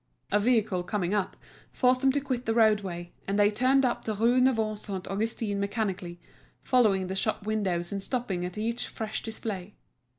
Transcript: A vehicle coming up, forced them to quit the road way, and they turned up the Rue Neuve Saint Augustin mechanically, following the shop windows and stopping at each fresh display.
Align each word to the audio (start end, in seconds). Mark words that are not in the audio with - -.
A 0.31 0.39
vehicle 0.39 0.81
coming 0.81 1.13
up, 1.13 1.37
forced 1.71 2.01
them 2.01 2.11
to 2.13 2.19
quit 2.19 2.47
the 2.47 2.55
road 2.55 2.79
way, 2.81 3.13
and 3.27 3.37
they 3.37 3.51
turned 3.51 3.85
up 3.85 4.03
the 4.03 4.15
Rue 4.15 4.41
Neuve 4.41 4.79
Saint 4.79 5.07
Augustin 5.07 5.59
mechanically, 5.59 6.19
following 6.63 7.05
the 7.05 7.15
shop 7.15 7.45
windows 7.45 7.91
and 7.91 8.01
stopping 8.01 8.43
at 8.43 8.57
each 8.57 8.87
fresh 8.87 9.21
display. 9.21 9.75